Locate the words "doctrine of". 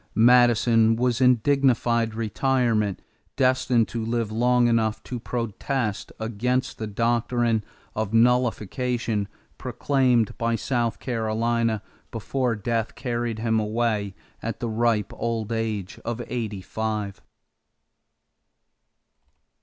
6.87-8.11